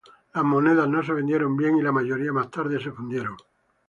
Las 0.33 0.43
monedas 0.43 0.89
no 0.89 1.03
se 1.03 1.13
vendieron 1.13 1.55
bien, 1.55 1.77
y 1.77 1.83
la 1.83 1.91
mayoría 1.91 2.33
más 2.33 2.49
tarde 2.49 2.81
se 2.81 2.91
fundieron. 2.91 3.37